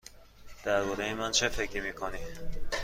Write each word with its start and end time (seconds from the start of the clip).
درباره 0.63 1.13
من 1.13 1.31
چه 1.31 1.49
فکر 1.49 1.81
می 1.81 1.93
کنی؟ 1.93 2.19